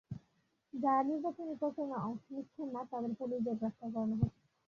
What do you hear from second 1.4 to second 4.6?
প্রচারণায় অংশ নিচ্ছেন না, তাঁদের পুলিশ দিয়ে গ্রেপ্তার করানো হচ্ছে।